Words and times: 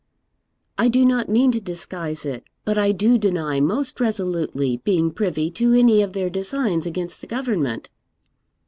'I 0.79 0.87
do 0.89 1.05
not 1.05 1.29
mean 1.29 1.51
to 1.51 1.61
disguise 1.61 2.25
it; 2.25 2.43
but 2.65 2.75
I 2.75 2.91
do 2.91 3.19
deny, 3.19 3.59
most 3.59 3.99
resolutely, 3.99 4.77
being 4.77 5.11
privy 5.11 5.51
to 5.51 5.73
any 5.75 6.01
of 6.01 6.13
their 6.13 6.27
designs 6.27 6.87
against 6.87 7.21
the 7.21 7.27
government.' 7.27 7.91